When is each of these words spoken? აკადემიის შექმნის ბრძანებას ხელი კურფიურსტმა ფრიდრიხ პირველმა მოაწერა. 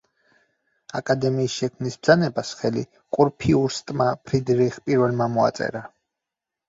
აკადემიის 0.99 1.57
შექმნის 1.63 1.97
ბრძანებას 1.99 2.53
ხელი 2.61 2.83
კურფიურსტმა 3.17 4.09
ფრიდრიხ 4.31 4.81
პირველმა 4.89 5.29
მოაწერა. 5.35 5.85